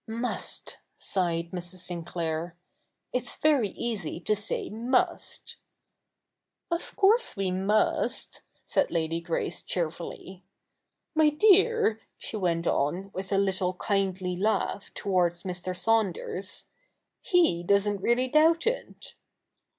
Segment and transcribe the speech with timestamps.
[0.29, 1.85] 'Must!' sighed Mrs.
[1.85, 2.57] Sinclair.'
[3.13, 5.57] It"s very easy to say ?ni(st.'
[6.71, 10.43] 'Of course we must,' said Eady Grace cheerfully.'
[11.13, 15.77] My dear,' she went on, with a little kindly laugh, towards Mr.
[15.77, 16.65] Saunders,'
[17.31, 19.13] he doesn't really doubt it.'